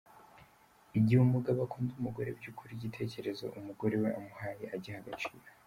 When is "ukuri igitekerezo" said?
2.51-3.45